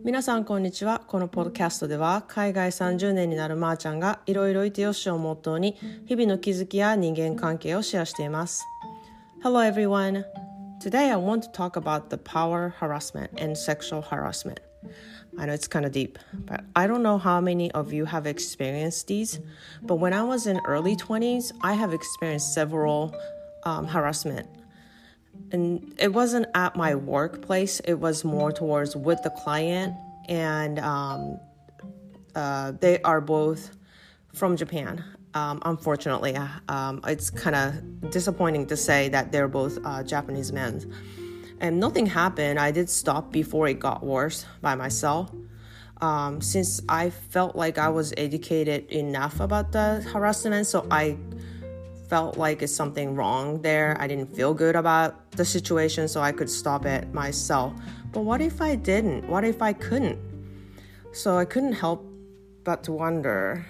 [0.00, 8.64] 皆さんこんにちはこのポッドキャストでは海外30年になるまーちゃんがいろいろいてよしをモットーに日々の気づきや人間関係をシェアしています
[9.42, 10.24] Hello everyone
[10.82, 14.62] Today I want to talk about the power harassment and sexual harassment
[15.36, 18.26] I know it's kind of deep, but I don't know how many of you have
[18.26, 19.38] experienced these.
[19.82, 23.14] But when I was in early 20s, I have experienced several
[23.64, 24.48] um, harassment
[25.51, 27.79] and it wasn't at my workplace.
[27.81, 29.95] It was more towards with the client.
[30.29, 31.39] And um,
[32.35, 33.71] uh, they are both
[34.33, 35.03] from japan
[35.33, 36.37] um, unfortunately.
[36.67, 40.93] Um, it's kind of disappointing to say that they're both uh, japanese men.
[41.59, 42.59] And nothing happened.
[42.59, 45.31] I did stop before it got worse by myself.
[46.01, 51.15] Um, since i felt like i was educated enough about the harassment so i
[52.11, 53.95] felt like it's something wrong there.
[53.97, 57.71] I didn't feel good about the situation, so I could stop it myself.
[58.11, 59.29] But what if I didn't?
[59.29, 60.19] What if I couldn't?
[61.13, 62.05] So I couldn't help
[62.65, 63.65] but to wonder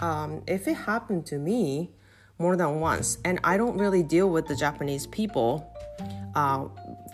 [0.00, 1.90] um, if it happened to me
[2.38, 5.70] more than once, and I don't really deal with the Japanese people
[6.34, 6.68] uh,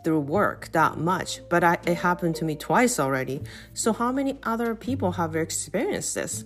[0.05, 3.43] through work that much, but I, it happened to me twice already.
[3.75, 6.45] So, how many other people have experienced this?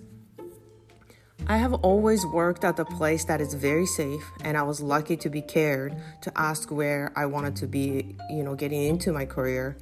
[1.45, 5.15] I have always worked at a place that is very safe, and I was lucky
[5.17, 9.25] to be cared to ask where I wanted to be, you know, getting into my
[9.25, 9.77] career.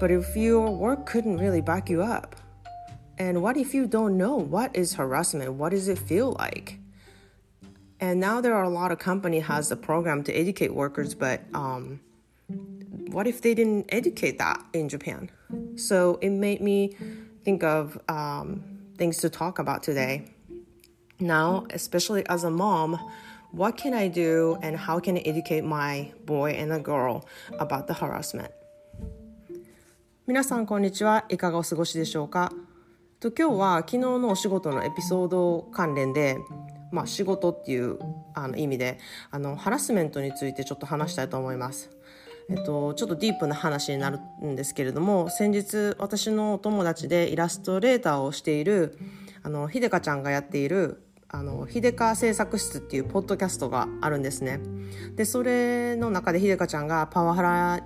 [0.00, 2.36] But if your work couldn't really back you up,
[3.18, 5.52] and what if you don't know what is harassment?
[5.54, 6.78] What does it feel like?
[7.98, 11.42] And now there are a lot of company has a program to educate workers, but
[11.54, 12.00] um,
[13.10, 15.30] what if they didn't educate that in Japan?
[15.76, 16.96] So it made me
[17.44, 18.62] think of um,
[18.98, 20.35] things to talk about today.
[21.18, 22.98] Now, especially as a mom,
[23.50, 27.24] what can I do and how can I educate my boy and a girl
[27.58, 28.50] about the harassment?
[30.26, 32.52] 皆さんこんにちはいかがお過ごしでしょうか？
[33.18, 36.36] と今日は昨日のお仕事のエピソード関連で、
[36.92, 37.98] まあ、仕事っていう
[38.34, 38.98] あの意味で
[39.30, 41.90] あのハラスメントについてちょっと話したいと思います。
[42.50, 48.98] えっと、ちょっとディープな話になるんですけれども先日私のお友達でイラストレーターをしている
[49.42, 54.60] あのひでかちゃんがやっているあの秀香製作室っていうポッドキャストがあるんですね。
[55.16, 57.80] でそれの中で秀香ちゃんがパワハラ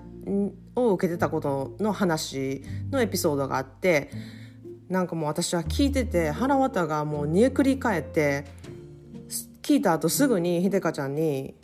[0.76, 4.10] を受けてたことの話のエピソードがあって
[4.88, 8.44] なんかもう私は聞いてて腹渡がもう煮えくり返って
[9.62, 11.54] 聞いた後すぐに秀香ちゃんに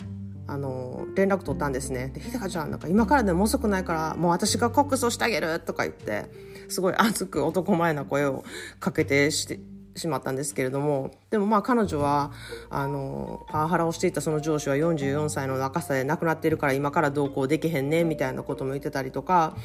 [0.46, 2.12] あの連絡取ったんですね。
[2.14, 6.30] で秀香ちゃんなんか今からでも遅くないからもう私が告訴してあげるとか言って
[6.68, 8.44] すごい熱く男前な声を
[8.78, 9.58] かけてして
[9.96, 12.32] しまったんですけれどもでもまあ彼女は
[12.70, 19.56] あのパワハラをしていたその上司は44歳の若さで亡くなってるから今から同行できへんねみたいなことも言ってたりとか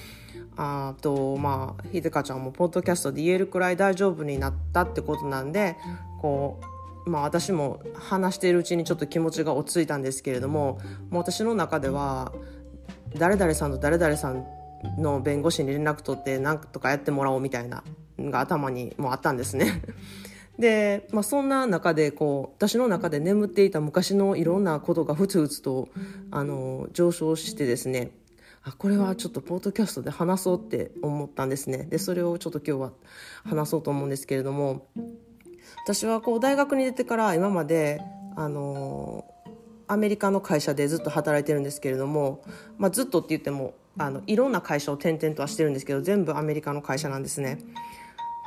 [0.57, 5.77] あとまあひでかちゃんもポッドキャストで言えるくらい大丈夫になったってことなんで
[6.21, 6.59] こ
[7.05, 12.31] うまあ私も話しているうちにちょっと気持ちが落ち着いたんですけれどももう私の中では
[13.17, 14.45] 誰々さんと誰々さん
[14.97, 17.83] の弁護士に連絡取って何とかやってもらおうみたいな
[18.19, 19.81] が頭にもあったんですね。
[20.59, 25.87] で、まあ、そんな中でこう私の中で眠っていた昔のいろんなことがふつふつと
[26.29, 28.11] あの上昇してですね
[28.63, 32.91] あこれはちょっとポッドキャストで話そうって思ったんですねでそれをちょっと今日は
[33.43, 34.87] 話そうと思うんですけれども
[35.83, 38.01] 私はこう大学に出てから今まで
[38.35, 39.25] あの
[39.87, 42.43] アメリカの会社でずっと働いてるんですけれども、
[42.77, 47.59] まあ、ずっとって言ってもあのいろんな会社を転々とはしてるんですけど全部アメリカの会社なんですね。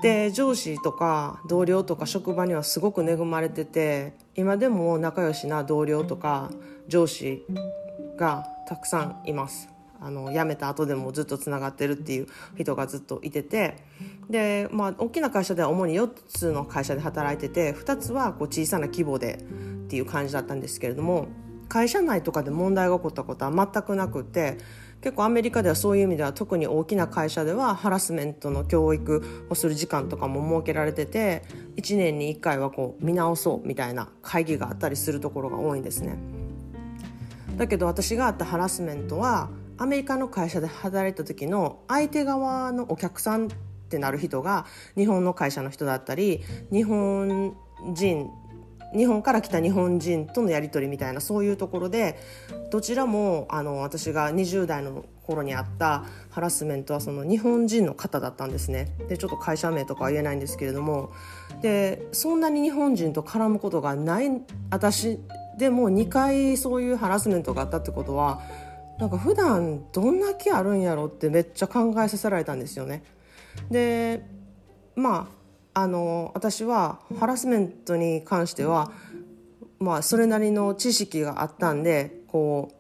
[0.03, 6.51] で上司とか同僚とか職場にはすごく恵まれてて今でも仲良しな同僚とか
[6.89, 7.45] 上司
[8.17, 9.69] がたくさんいます
[10.01, 12.27] あの辞めた後でもずっとつながってるっていう
[12.57, 13.79] 人がずっといてて
[14.29, 21.29] で、まあ、大きな会社では主に4つの会社で働いてて2つはこう小さな規模でっていう感じだったんですけれども
[21.69, 24.59] 会社内とかで問題が起こったことは全くなくて
[25.05, 31.43] 結構アメリカではそういう意味では特に大きな会社ではハラスメントの教育をする時間とかも設けられてて
[31.77, 36.17] 1年に1回はこう見直そうみたいな会議があったりするところが多いんですね。
[37.59, 43.51] だけど私があったハラスメントはアメリカの会社で働いた時の相手側のお客さんっ
[43.91, 44.65] てなる人が
[44.97, 46.41] 日本の会社の人だったり
[46.73, 47.55] 日本
[47.93, 48.31] 人
[48.97, 52.19] 日本から来た日本人とのやり取りみたいなそういうところで
[52.71, 61.13] どちらもあの私が20代の頃にあったハラスメントはその日本人の方だったんですねでちょっと会社名とかは言えないんですけれども
[61.63, 64.31] でそんなに日本人と絡むことがない
[64.71, 65.19] 私
[65.59, 68.41] でも2回そういうハラスメントがあったってことは
[68.99, 73.03] なんか普段どんだけあるんやろってめっちゃ考えさせられたんですよね。
[73.71, 74.25] で
[74.95, 75.44] まあ
[75.75, 78.93] あの私はハラスメントに関しては
[79.81, 82.73] まあそれなりの知識があったんでこ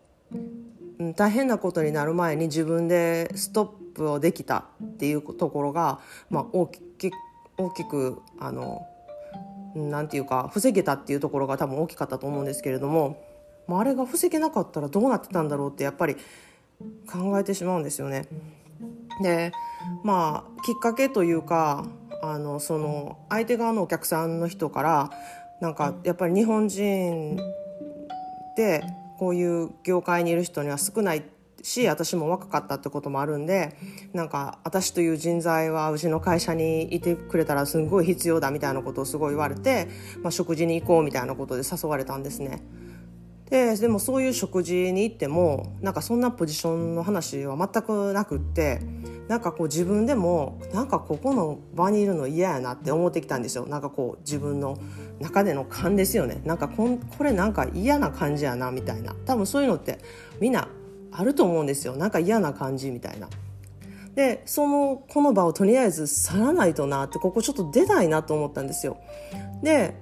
[1.00, 5.98] う大変なことになる前に自分でストップをできたっていうところが、
[6.30, 7.10] まあ、大き
[7.56, 8.86] 大きくあの
[9.74, 13.22] なんていうか防げたっていうところが多分大きかったと思うんですけれども、
[13.66, 16.16] まあ、あれが防げなかったらどうなってたんだろうってやっぱり
[17.10, 18.26] 考えてしまうんですよね。
[19.22, 19.52] で
[20.02, 21.86] まあきっかけというか
[22.30, 25.10] あのその相手側のお客さんの人から
[25.60, 27.36] なんかやっぱり日本人
[28.56, 28.84] で
[29.18, 31.22] こういう業界にいる人には少ない
[31.62, 33.76] し私も若かったってこともあるんで
[34.12, 39.88] なんか私という人材はうちの会社にいてくれたらすごい必要だみたいなことをすごい言われて、
[40.22, 42.62] まあ、食事に行こうみたいなことで誘われたんですね。
[43.54, 48.80] ででもそういう食事に行ってもなんかそんなポジションの話は全くなくって
[49.28, 54.76] なんかこう自分でもなんかここの場にいるの嫌やなって思ってきたんですよなんかこう自分の
[55.20, 60.00] 中での勘ですよねなんかここれなんか嫌な感じやなみたいな多分そういうのって
[60.40, 60.66] みんな
[61.12, 63.28] あると思うんですよなんか嫌な感じみたいな。
[64.16, 68.96] でそのこの場をとりあえず去らないとなってここちょっと出たいなと思ったんですよ。
[69.62, 69.94] で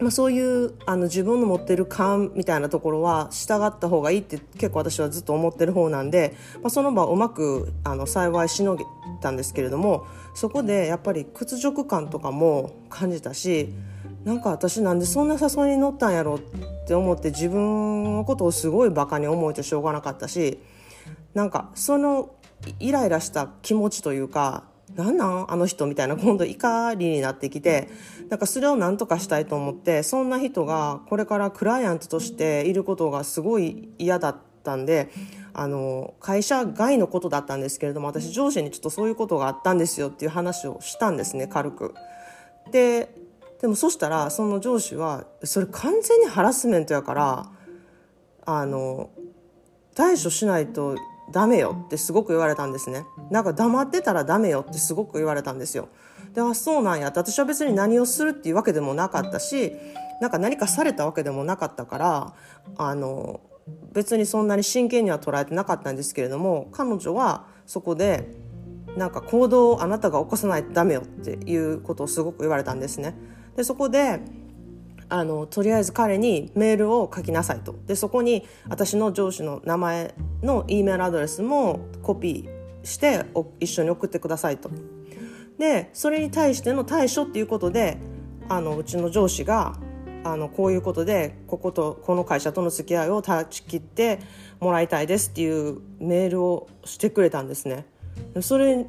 [0.00, 8.84] まあ、そういうあの自分の持ってる勘みたいなところは従った方がいいって結構私はずっと思ってる方なんで、まあ、その場をうまくあの幸いしのげ
[9.20, 13.74] たんですけれどもそこでやっぱり屈辱感とかも感じたし
[14.24, 16.38] なんか私なんでそんな誘いに乗ったんやろっ
[16.86, 20.60] て思って自分のことをすごいバカに思えてしょうがなかったし
[21.34, 22.34] なんかその
[22.78, 24.64] イライラした気持ちというか
[24.94, 25.52] なんなん？
[25.52, 27.88] あの人みたいな今度怒りになってきて
[28.28, 35.10] なんかそれを何とかしたいと思ってそんな人がこれからクライアントとしていることがすごい嫌だったんで
[35.52, 41.94] あの会社外のことだったんですけれども私上司にちょっとそういうことがあったんですよっていう話をしたんですね軽く。
[42.70, 43.14] で
[43.60, 47.50] でもそしたらその上司はそれ完全にハラスメントやから
[48.46, 49.10] あの
[49.94, 50.96] 対処しないと
[51.32, 53.04] ダメよってすごく言われたんですね。
[53.30, 55.88] なんか黙ってたらダメよってすごく言われたんですよ。
[56.34, 57.20] であそうなんやって。
[57.20, 59.72] 私は別に何をするっていうわけでもなかったし
[60.20, 62.34] なんか何かされたわけでもなかったから
[62.76, 63.40] あの
[63.92, 68.34] 別にそんなに真剣には捉えてなかったんですけれども彼女はそこで
[68.96, 73.14] なんか行動をあなたが起こさないとダメよっていうことをすごく言われたんですね。
[73.56, 74.20] でそこで
[75.08, 77.74] あのとりあえず彼にメールを書きなさいと。
[77.86, 83.24] でそこに私の上司の名前の E メールアドレスもコピーして
[83.60, 84.70] 一緒に送ってくださいと。
[85.58, 87.98] でそれに対しての対処っていうことで
[88.48, 89.76] あのうちの上司が
[90.24, 94.20] あのこういうことでこことこの会社との付き合いを断ち切って
[94.60, 97.86] もらいたいですっていうメールをしてくれたんですね。
[98.40, 98.86] それ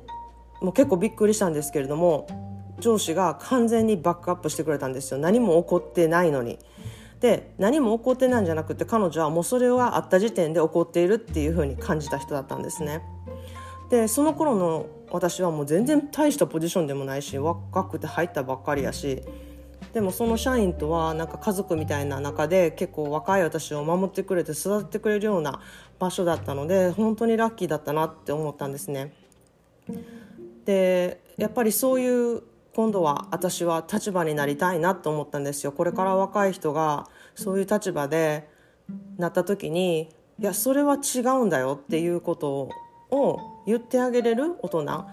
[0.62, 2.28] も結構びっくりしたんですけれども
[2.80, 6.60] 上司が完全にバックアップしてくれたんですよ何も起こってないのに。
[7.20, 13.02] で何も起こってないんじゃなくて彼女はもうそれはあった時点で起こっているっていうふうに感じた人だったんですね。
[13.90, 19.24] でその頃の私はもう全然大したポジションでもないし若くて入ったばっかりやし
[19.94, 25.62] でもその社員とはなんか家族みたいな中で結構若い私を守ってくれて育ててくれるような
[25.98, 29.14] 場所だったので本当にラッキーだったなって思ったんですね。
[30.66, 32.44] でやっぱりそういう
[32.80, 35.74] 今度は私は立場になりたいなと思ったんですよ。
[35.74, 38.50] これから若い人がそういう立場で
[39.18, 40.10] なった時に
[40.40, 42.70] いやそれは違うんだよっていうこと
[43.12, 45.06] を言ってあげれる大人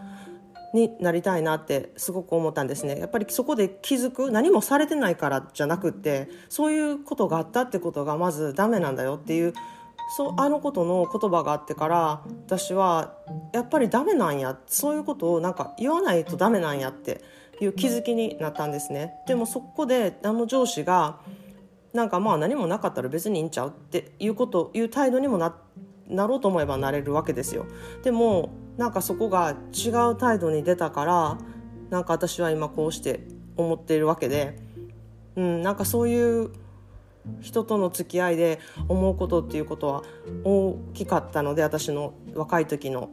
[0.75, 3.01] になりたいなってすごく思ったんですね。
[3.01, 9.55] やっぱりそこで気づく何もされてないからじゃなくってそういうことがあったってことがまずダメなんだよっていう
[10.09, 13.17] そうあのことの言葉があってから私は
[13.53, 17.25] やっぱりダメなんやそういうことをなんか言わないとダメなんやって
[17.61, 19.15] いう気づきになったんですね。
[19.27, 21.21] でもそこであの上司が
[21.93, 25.57] なんかまあ何もなかったら別にいいんちゃうっていうこという態度にもな
[26.09, 27.67] なろうと思えばなれるわけですよ。
[28.03, 31.39] でもなんかそこが違う態度に出たから
[31.91, 34.59] なんか私は今こうして思っているわけで、
[35.37, 36.51] うん、なんかそういう
[37.41, 40.03] 人との付き合いで思うことっていうことは
[40.45, 43.11] 大きかったので私の若い時の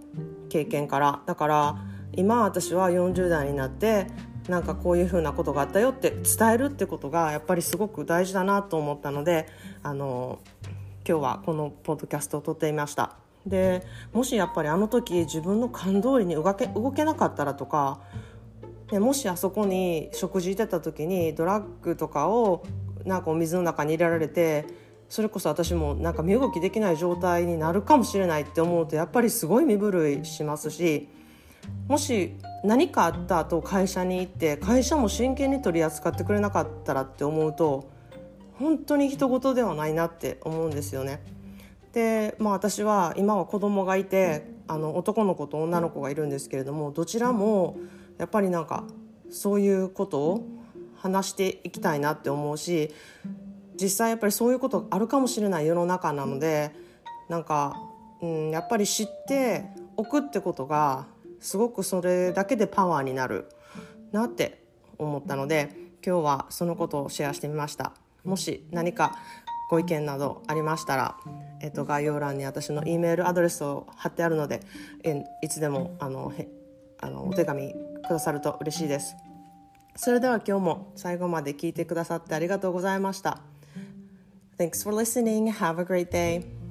[0.49, 1.21] 経験から。
[1.25, 1.77] だから
[2.15, 4.07] 今私は40代になって
[4.47, 9.47] なんかこういうふうなことがあったよって伝えるってことがやっぱりすごく大事だなと思ったので
[9.81, 10.39] あの
[11.07, 13.15] 今日はこのポッドキャストを撮っていました。
[13.45, 13.83] で
[14.13, 17.99] もしやっぱりあの時自分の勘通りに動け動けなかったらとか
[18.89, 22.63] でもしあそこに食事行ってた時にドラッグとかを
[23.05, 24.65] なんかお水の中に入れられて
[25.09, 31.09] それこそ私もなんか身動きできない状態になるかもしれないって思うとやっぱりすごい身震いしますし
[31.87, 37.89] もし何かあった後会社に行って会社も真剣に取り扱ってくれなかったらって思うと
[38.53, 41.21] 本当に人事ではないなって思うんですよね。
[41.91, 47.77] でまあ私は今は子供がいてあの男の子と女の子がいるんですけれどもどちらも
[48.17, 48.85] やっぱりなんか
[49.29, 50.47] そういうことを
[50.95, 52.91] 話していきたいなって思うし
[53.79, 56.71] 実際やっぱりそういうことあるかもしれない世の中なので
[57.29, 57.75] なんか、
[58.21, 59.65] うん、やっぱり知って
[59.97, 61.07] おくってことが
[61.43, 63.49] すごくそれだけでパワーになる
[64.11, 64.63] なって
[64.97, 65.69] 思ったので
[66.05, 69.17] 今日はそのことをシェアしてみましたもし何か
[69.69, 71.17] ご意見などありましたら、
[71.61, 74.61] えっと、概要欄に私の E メールアドレスを貼ってあるので
[75.03, 76.47] えいつでもあのへ
[76.99, 79.15] あのお手紙くださると嬉しいです
[79.95, 83.41] それでは今日も最後まで聞いてくださってありがとうございました
[84.57, 85.51] Thanks for listening.
[85.51, 86.62] Have a great day.